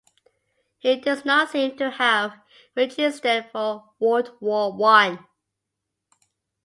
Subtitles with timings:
[0.79, 2.35] He does not seem to have
[2.75, 5.27] registered for World War One.